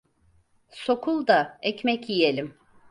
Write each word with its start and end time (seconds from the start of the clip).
Sokul 0.71 1.27
da 1.27 1.57
ekmek 1.61 2.09
yiyelim! 2.09 2.57